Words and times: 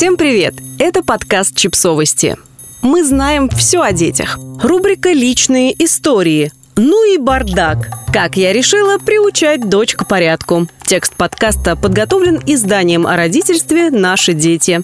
Всем 0.00 0.16
привет! 0.16 0.54
Это 0.78 1.02
подкаст 1.02 1.54
«Чипсовости». 1.54 2.38
Мы 2.80 3.04
знаем 3.04 3.50
все 3.50 3.82
о 3.82 3.92
детях. 3.92 4.38
Рубрика 4.62 5.12
«Личные 5.12 5.74
истории». 5.84 6.52
Ну 6.74 7.14
и 7.14 7.18
бардак. 7.18 7.90
Как 8.10 8.38
я 8.38 8.54
решила 8.54 8.96
приучать 8.96 9.68
дочь 9.68 9.94
к 9.94 10.08
порядку. 10.08 10.68
Текст 10.86 11.14
подкаста 11.16 11.76
подготовлен 11.76 12.40
изданием 12.46 13.06
о 13.06 13.14
родительстве 13.14 13.90
«Наши 13.90 14.32
дети». 14.32 14.80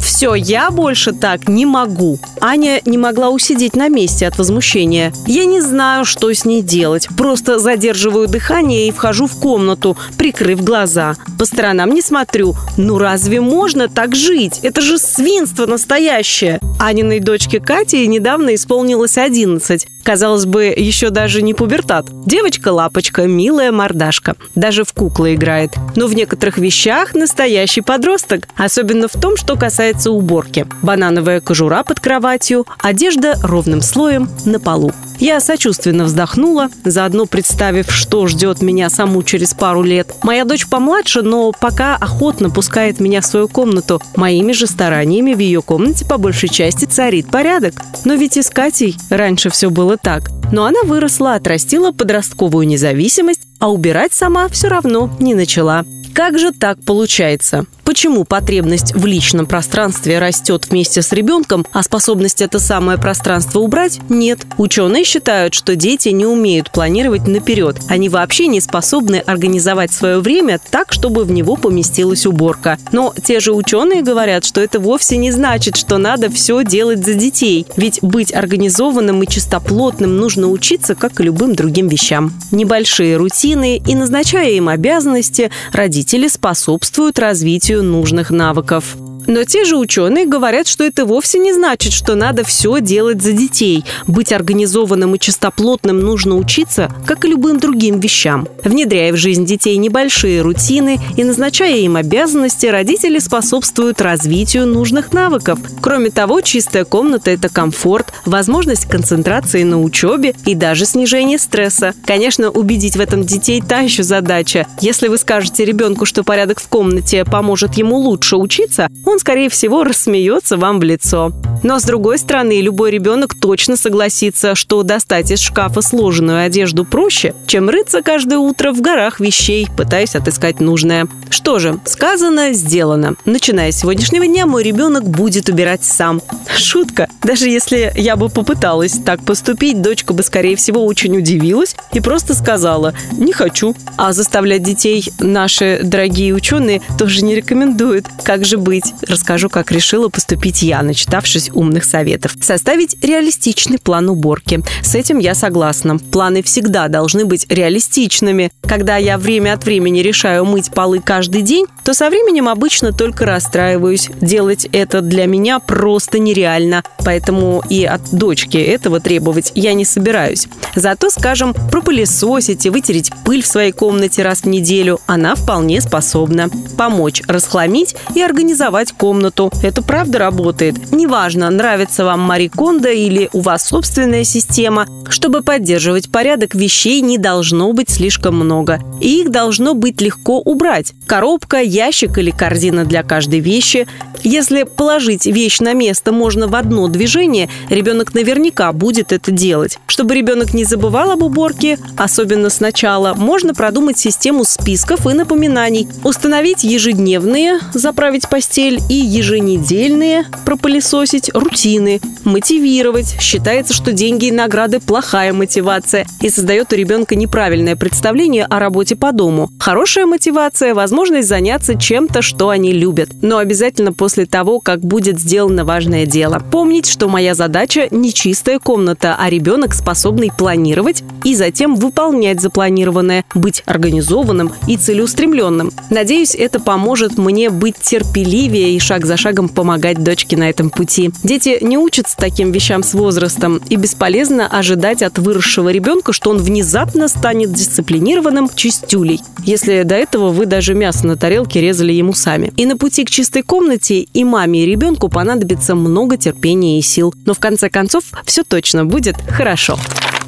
Все, 0.00 0.34
я 0.34 0.70
больше 0.70 1.12
так 1.12 1.48
не 1.48 1.66
могу. 1.66 2.18
Аня 2.40 2.80
не 2.86 2.96
могла 2.96 3.28
усидеть 3.28 3.76
на 3.76 3.88
месте 3.88 4.26
от 4.26 4.38
возмущения. 4.38 5.12
Я 5.26 5.44
не 5.44 5.60
знаю, 5.60 6.04
что 6.04 6.32
с 6.32 6.44
ней 6.44 6.62
делать. 6.62 7.08
Просто 7.16 7.58
задерживаю 7.58 8.26
дыхание 8.26 8.88
и 8.88 8.92
вхожу 8.92 9.26
в 9.26 9.38
комнату, 9.38 9.96
прикрыв 10.16 10.64
глаза. 10.64 11.16
По 11.38 11.44
сторонам 11.44 11.90
не 11.90 12.02
смотрю. 12.02 12.54
Ну 12.76 12.98
разве 12.98 13.40
можно 13.40 13.88
так 13.88 14.16
жить? 14.16 14.60
Это 14.62 14.80
же 14.80 14.98
свинство 14.98 15.66
настоящее. 15.66 16.60
Аниной 16.78 17.20
дочке 17.20 17.60
Кате 17.60 18.06
недавно 18.06 18.54
исполнилось 18.54 19.18
11. 19.18 19.86
Казалось 20.02 20.46
бы, 20.46 20.66
еще 20.66 21.10
даже 21.10 21.42
не 21.42 21.52
пубертат. 21.52 22.06
Девочка-лапочка, 22.26 23.26
милая 23.26 23.72
мордашка. 23.72 24.36
Даже 24.54 24.84
в 24.84 24.92
куклы 24.92 25.34
играет. 25.34 25.72
Но 25.96 26.06
в 26.06 26.14
некоторых 26.14 26.58
вещах 26.58 27.14
настоящий 27.14 27.80
подросток. 27.80 28.46
Особенно 28.56 29.08
в 29.08 29.20
том, 29.20 29.36
что 29.36 29.56
касается 29.56 29.75
уборки. 30.06 30.66
Банановая 30.82 31.40
кожура 31.40 31.82
под 31.82 32.00
кроватью, 32.00 32.66
одежда 32.78 33.34
ровным 33.42 33.82
слоем 33.82 34.28
на 34.44 34.58
полу. 34.58 34.92
Я 35.18 35.40
сочувственно 35.40 36.04
вздохнула, 36.04 36.68
заодно 36.84 37.26
представив, 37.26 37.90
что 37.90 38.26
ждет 38.26 38.60
меня 38.60 38.90
саму 38.90 39.22
через 39.22 39.54
пару 39.54 39.82
лет. 39.82 40.14
Моя 40.22 40.44
дочь 40.44 40.66
помладше, 40.66 41.22
но 41.22 41.52
пока 41.52 41.96
охотно 41.96 42.50
пускает 42.50 43.00
меня 43.00 43.20
в 43.20 43.26
свою 43.26 43.48
комнату. 43.48 44.02
Моими 44.14 44.52
же 44.52 44.66
стараниями 44.66 45.34
в 45.34 45.38
ее 45.38 45.62
комнате 45.62 46.04
по 46.04 46.18
большей 46.18 46.48
части 46.48 46.84
царит 46.84 47.30
порядок. 47.30 47.74
Но 48.04 48.14
ведь 48.14 48.36
и 48.36 48.42
с 48.42 48.50
Катей 48.50 48.96
раньше 49.08 49.48
все 49.48 49.70
было 49.70 49.96
так. 49.96 50.30
Но 50.52 50.64
она 50.64 50.82
выросла, 50.84 51.34
отрастила 51.34 51.92
подростковую 51.92 52.66
независимость, 52.66 53.40
а 53.58 53.70
убирать 53.70 54.12
сама 54.12 54.48
все 54.48 54.68
равно 54.68 55.10
не 55.18 55.34
начала. 55.34 55.84
Как 56.16 56.38
же 56.38 56.50
так 56.50 56.82
получается? 56.82 57.66
Почему 57.84 58.24
потребность 58.24 58.94
в 58.94 59.04
личном 59.04 59.46
пространстве 59.46 60.18
растет 60.18 60.66
вместе 60.70 61.02
с 61.02 61.12
ребенком, 61.12 61.64
а 61.72 61.82
способность 61.82 62.40
это 62.40 62.58
самое 62.58 62.98
пространство 62.98 63.60
убрать– 63.60 64.00
нет. 64.08 64.40
Ученые 64.56 65.04
считают, 65.04 65.54
что 65.54 65.76
дети 65.76 66.08
не 66.08 66.24
умеют 66.26 66.72
планировать 66.72 67.28
наперед. 67.28 67.76
Они 67.88 68.08
вообще 68.08 68.48
не 68.48 68.60
способны 68.60 69.16
организовать 69.16 69.92
свое 69.92 70.18
время 70.18 70.58
так, 70.70 70.92
чтобы 70.92 71.24
в 71.24 71.30
него 71.30 71.54
поместилась 71.54 72.26
уборка. 72.26 72.78
Но 72.92 73.14
те 73.22 73.38
же 73.38 73.52
ученые 73.52 74.02
говорят, 74.02 74.44
что 74.44 74.60
это 74.60 74.80
вовсе 74.80 75.18
не 75.18 75.30
значит, 75.30 75.76
что 75.76 75.98
надо 75.98 76.28
все 76.30 76.64
делать 76.64 77.04
за 77.04 77.14
детей. 77.14 77.66
Ведь 77.76 78.00
быть 78.02 78.34
организованным 78.34 79.22
и 79.22 79.28
чистоплотным 79.28 80.16
нужно 80.16 80.48
учиться, 80.48 80.94
как 80.94 81.20
и 81.20 81.24
любым 81.24 81.54
другим 81.54 81.88
вещам. 81.88 82.32
Небольшие 82.50 83.16
рутины 83.16 83.76
и 83.76 83.94
назначая 83.94 84.50
им 84.52 84.68
обязанности, 84.68 85.50
родители 85.72 86.05
способствуют 86.28 87.18
развитию 87.18 87.82
нужных 87.82 88.30
навыков. 88.30 88.96
Но 89.26 89.44
те 89.44 89.64
же 89.64 89.76
ученые 89.76 90.26
говорят, 90.26 90.68
что 90.68 90.84
это 90.84 91.04
вовсе 91.04 91.38
не 91.38 91.52
значит, 91.52 91.92
что 91.92 92.14
надо 92.14 92.44
все 92.44 92.80
делать 92.80 93.22
за 93.22 93.32
детей. 93.32 93.84
Быть 94.06 94.32
организованным 94.32 95.14
и 95.14 95.18
чистоплотным 95.18 96.00
нужно 96.00 96.36
учиться, 96.36 96.90
как 97.06 97.24
и 97.24 97.28
любым 97.28 97.58
другим 97.58 98.00
вещам. 98.00 98.46
Внедряя 98.62 99.12
в 99.12 99.16
жизнь 99.16 99.44
детей 99.44 99.76
небольшие 99.76 100.42
рутины 100.42 100.98
и 101.16 101.24
назначая 101.24 101.78
им 101.78 101.96
обязанности, 101.96 102.66
родители 102.66 103.18
способствуют 103.18 104.00
развитию 104.00 104.66
нужных 104.66 105.12
навыков. 105.12 105.58
Кроме 105.80 106.10
того, 106.10 106.40
чистая 106.40 106.84
комната– 106.84 107.30
это 107.32 107.48
комфорт, 107.48 108.12
возможность 108.24 108.86
концентрации 108.86 109.62
на 109.62 109.82
учебе 109.82 110.34
и 110.44 110.54
даже 110.54 110.86
снижение 110.86 111.38
стресса. 111.38 111.94
Конечно, 112.04 112.50
убедить 112.50 112.96
в 112.96 113.00
этом 113.00 113.24
детей– 113.24 113.62
та 113.68 113.80
еще 113.80 114.02
задача. 114.02 114.66
Если 114.80 115.08
вы 115.08 115.18
скажете 115.18 115.64
ребенку, 115.64 116.06
что 116.06 116.22
порядок 116.22 116.60
в 116.60 116.68
комнате 116.68 117.24
поможет 117.24 117.74
ему 117.74 117.96
лучше 117.96 118.36
учиться, 118.36 118.88
он 119.04 119.15
он, 119.16 119.20
скорее 119.20 119.48
всего, 119.48 119.82
рассмеется 119.82 120.58
вам 120.58 120.78
в 120.78 120.82
лицо. 120.82 121.32
Но, 121.62 121.78
с 121.78 121.84
другой 121.84 122.18
стороны, 122.18 122.60
любой 122.60 122.90
ребенок 122.90 123.34
точно 123.34 123.78
согласится, 123.78 124.54
что 124.54 124.82
достать 124.82 125.30
из 125.30 125.40
шкафа 125.40 125.80
сложенную 125.80 126.44
одежду 126.44 126.84
проще, 126.84 127.34
чем 127.46 127.70
рыться 127.70 128.02
каждое 128.02 128.38
утро 128.38 128.72
в 128.72 128.82
горах 128.82 129.18
вещей, 129.18 129.68
пытаясь 129.74 130.14
отыскать 130.14 130.60
нужное. 130.60 131.08
Что 131.30 131.58
же, 131.58 131.80
сказано, 131.86 132.52
сделано. 132.52 133.16
Начиная 133.24 133.72
с 133.72 133.78
сегодняшнего 133.78 134.26
дня 134.26 134.44
мой 134.44 134.62
ребенок 134.62 135.04
будет 135.04 135.48
убирать 135.48 135.82
сам. 135.82 136.20
Шутка. 136.54 137.08
Даже 137.22 137.48
если 137.48 137.92
я 137.96 138.16
бы 138.16 138.28
попыталась 138.28 138.98
так 139.04 139.24
поступить, 139.24 139.80
дочка 139.80 140.12
бы, 140.12 140.22
скорее 140.22 140.56
всего, 140.56 140.84
очень 140.84 141.16
удивилась 141.16 141.74
и 141.94 142.00
просто 142.00 142.34
сказала 142.34 142.92
«не 143.12 143.32
хочу». 143.32 143.74
А 143.96 144.12
заставлять 144.12 144.62
детей 144.62 145.10
наши 145.20 145.80
дорогие 145.82 146.34
ученые 146.34 146.82
тоже 146.98 147.24
не 147.24 147.34
рекомендуют. 147.34 148.06
Как 148.22 148.44
же 148.44 148.58
быть? 148.58 148.92
Расскажу, 149.08 149.48
как 149.48 149.70
решила 149.70 150.08
поступить 150.08 150.62
я, 150.62 150.82
начитавшись 150.82 151.50
умных 151.52 151.84
советов. 151.84 152.34
Составить 152.40 153.02
реалистичный 153.04 153.78
план 153.78 154.08
уборки. 154.08 154.62
С 154.82 154.94
этим 154.94 155.18
я 155.18 155.34
согласна. 155.34 155.98
Планы 155.98 156.42
всегда 156.42 156.88
должны 156.88 157.24
быть 157.24 157.46
реалистичными. 157.48 158.50
Когда 158.62 158.96
я 158.96 159.16
время 159.16 159.52
от 159.52 159.64
времени 159.64 160.00
решаю 160.00 160.44
мыть 160.44 160.72
полы 160.72 161.00
каждый 161.00 161.42
день, 161.42 161.66
то 161.84 161.94
со 161.94 162.10
временем 162.10 162.48
обычно 162.48 162.92
только 162.92 163.26
расстраиваюсь. 163.26 164.10
Делать 164.20 164.68
это 164.72 165.02
для 165.02 165.26
меня 165.26 165.60
просто 165.60 166.18
нереально. 166.18 166.82
Поэтому 167.04 167.62
и 167.68 167.84
от 167.84 168.10
дочки 168.10 168.56
этого 168.56 168.98
требовать 168.98 169.52
я 169.54 169.72
не 169.74 169.84
собираюсь. 169.84 170.48
Зато, 170.74 171.10
скажем, 171.10 171.54
пропылесосить 171.54 172.66
и 172.66 172.70
вытереть 172.70 173.12
пыль 173.24 173.42
в 173.42 173.46
своей 173.46 173.72
комнате 173.72 174.22
раз 174.22 174.40
в 174.40 174.46
неделю 174.46 175.00
она 175.06 175.36
вполне 175.36 175.80
способна. 175.80 176.50
Помочь 176.76 177.22
расхламить 177.28 177.94
и 178.14 178.20
организовать 178.20 178.95
комнату. 178.96 179.52
Это 179.62 179.82
правда 179.82 180.18
работает. 180.18 180.92
Неважно, 180.92 181.50
нравится 181.50 182.04
вам 182.04 182.20
Мари 182.20 182.48
Кондо 182.48 182.88
или 182.88 183.28
у 183.32 183.40
вас 183.40 183.66
собственная 183.66 184.24
система. 184.24 184.86
Чтобы 185.08 185.42
поддерживать 185.42 186.10
порядок, 186.10 186.54
вещей 186.54 187.00
не 187.00 187.18
должно 187.18 187.72
быть 187.72 187.90
слишком 187.90 188.36
много. 188.36 188.80
И 189.00 189.22
их 189.22 189.30
должно 189.30 189.74
быть 189.74 190.00
легко 190.00 190.38
убрать. 190.40 190.92
Коробка, 191.06 191.60
ящик 191.60 192.18
или 192.18 192.30
корзина 192.30 192.84
для 192.84 193.02
каждой 193.02 193.40
вещи. 193.40 193.86
Если 194.22 194.64
положить 194.64 195.26
вещь 195.26 195.60
на 195.60 195.72
место 195.72 196.12
можно 196.12 196.48
в 196.48 196.54
одно 196.54 196.88
движение, 196.88 197.48
ребенок 197.70 198.14
наверняка 198.14 198.72
будет 198.72 199.12
это 199.12 199.30
делать. 199.30 199.78
Чтобы 199.86 200.14
ребенок 200.14 200.54
не 200.54 200.64
забывал 200.64 201.10
об 201.10 201.22
уборке, 201.22 201.78
особенно 201.96 202.50
сначала, 202.50 203.14
можно 203.14 203.54
продумать 203.54 203.98
систему 203.98 204.44
списков 204.44 205.06
и 205.06 205.14
напоминаний. 205.14 205.88
Установить 206.02 206.64
ежедневные, 206.64 207.60
заправить 207.72 208.28
постель 208.28 208.80
и 208.88 208.94
еженедельные, 208.94 210.24
пропылесосить 210.44 211.30
рутины. 211.34 212.00
Мотивировать. 212.24 213.16
Считается, 213.20 213.74
что 213.74 213.92
деньги 213.92 214.26
и 214.26 214.32
награды– 214.32 214.80
плохая 214.86 215.32
мотивация 215.32 216.06
и 216.20 216.30
создает 216.30 216.72
у 216.72 216.76
ребенка 216.76 217.14
неправильное 217.14 217.76
представление 217.76 218.44
о 218.44 218.58
работе 218.58 218.96
по 218.96 219.12
дому. 219.12 219.50
Хорошая 219.60 220.06
мотивация– 220.06 220.74
возможность 220.74 221.28
заняться 221.28 221.78
чем-то, 221.78 222.22
что 222.22 222.48
они 222.48 222.72
любят. 222.72 223.10
Но 223.22 223.38
обязательно 223.38 223.92
после 223.92 224.05
того, 224.08 224.60
как 224.60 224.80
будет 224.80 225.18
сделано 225.18 225.64
важное 225.64 226.06
дело. 226.06 226.42
Помнить, 226.50 226.86
что 226.86 227.08
моя 227.08 227.34
задача– 227.34 227.88
не 227.90 228.12
чистая 228.12 228.58
комната, 228.58 229.16
а 229.18 229.28
ребенок, 229.28 229.74
способный 229.74 230.30
планировать 230.36 231.02
и 231.24 231.34
затем 231.34 231.74
выполнять 231.74 232.40
запланированное, 232.40 233.24
быть 233.34 233.62
организованным 233.66 234.52
и 234.68 234.76
целеустремленным. 234.76 235.72
Надеюсь, 235.90 236.34
это 236.34 236.60
поможет 236.60 237.18
мне 237.18 237.50
быть 237.50 237.76
терпеливее 237.76 238.74
и 238.74 238.78
шаг 238.78 239.04
за 239.04 239.16
шагом 239.16 239.48
помогать 239.48 240.02
дочке 240.02 240.36
на 240.36 240.48
этом 240.48 240.70
пути. 240.70 241.10
Дети 241.24 241.58
не 241.60 241.78
учатся 241.78 242.16
таким 242.16 242.52
вещам 242.52 242.82
с 242.82 242.94
возрастом, 242.94 243.60
и 243.68 243.76
бесполезно 243.76 244.46
ожидать 244.46 245.02
от 245.02 245.18
выросшего 245.18 245.70
ребенка, 245.70 246.12
что 246.12 246.30
он 246.30 246.38
внезапно 246.38 247.08
станет 247.08 247.52
дисциплинированным 247.52 248.48
чистюлей, 248.54 249.20
если 249.44 249.82
до 249.82 249.94
этого 249.94 250.30
вы 250.30 250.46
даже 250.46 250.74
мясо 250.74 251.06
на 251.06 251.16
тарелке 251.16 251.60
резали 251.60 251.92
ему 251.92 252.12
сами. 252.12 252.52
И 252.56 252.66
на 252.66 252.76
пути 252.76 253.04
к 253.04 253.10
чистой 253.10 253.42
комнате 253.42 253.95
и 254.02 254.24
маме, 254.24 254.62
и 254.62 254.66
ребенку 254.66 255.08
понадобится 255.08 255.74
много 255.74 256.16
терпения 256.16 256.78
и 256.78 256.82
сил. 256.82 257.14
Но 257.24 257.34
в 257.34 257.38
конце 257.38 257.68
концов 257.68 258.04
все 258.24 258.42
точно 258.42 258.84
будет 258.84 259.16
хорошо. 259.28 259.78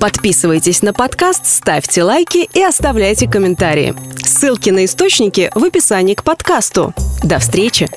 Подписывайтесь 0.01 0.83
на 0.83 0.93
подкаст, 0.93 1.47
ставьте 1.47 2.03
лайки 2.03 2.49
и 2.53 2.63
оставляйте 2.63 3.29
комментарии. 3.29 3.95
Ссылки 4.25 4.71
на 4.71 4.85
источники 4.85 5.51
в 5.55 5.65
описании 5.65 6.15
к 6.15 6.23
подкасту. 6.23 6.95
До 7.23 7.39
встречи! 7.39 7.89